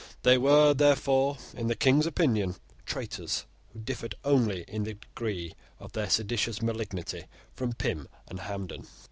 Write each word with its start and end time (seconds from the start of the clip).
They 0.23 0.35
were, 0.35 0.73
therefore, 0.73 1.37
in 1.53 1.67
the 1.67 1.75
King's 1.75 2.07
opinion, 2.07 2.55
traitors, 2.87 3.45
who 3.67 3.79
differed 3.81 4.15
only 4.23 4.65
in 4.67 4.81
the 4.81 4.95
degree 4.95 5.53
of 5.77 5.91
their 5.91 6.09
seditious 6.09 6.59
malignity 6.59 7.25
from 7.53 7.73
Pym 7.73 8.07
and 8.27 8.39
Hampden. 8.39 8.87